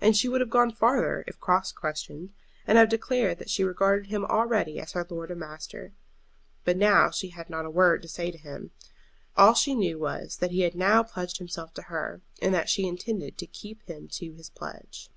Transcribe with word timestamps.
And 0.00 0.16
she 0.16 0.28
would 0.28 0.40
have 0.40 0.48
gone 0.48 0.70
farther 0.70 1.24
if 1.26 1.40
cross 1.40 1.72
questioned, 1.72 2.30
and 2.68 2.78
have 2.78 2.88
declared 2.88 3.40
that 3.40 3.50
she 3.50 3.64
regarded 3.64 4.06
him 4.10 4.24
already 4.24 4.78
as 4.78 4.92
her 4.92 5.04
lord 5.10 5.28
and 5.32 5.40
master. 5.40 5.92
But 6.62 6.76
now 6.76 7.10
she 7.10 7.30
had 7.30 7.50
not 7.50 7.64
a 7.66 7.70
word 7.70 8.00
to 8.02 8.08
say 8.08 8.30
to 8.30 8.38
him. 8.38 8.70
All 9.36 9.54
she 9.54 9.74
knew 9.74 9.98
was 9.98 10.36
that 10.36 10.52
he 10.52 10.60
had 10.60 10.76
now 10.76 11.02
pledged 11.02 11.38
himself 11.38 11.74
to 11.74 11.82
her, 11.90 12.20
and 12.40 12.54
that 12.54 12.68
she 12.68 12.86
intended 12.86 13.36
to 13.38 13.46
keep 13.48 13.82
him 13.88 14.06
to 14.12 14.32
his 14.34 14.50
pledge. 14.50 15.10